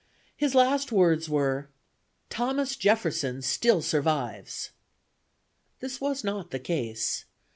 [0.35, 1.69] His last words were,
[2.31, 4.71] "Thomas Jefferson still survives!"
[5.79, 7.25] This was not the case.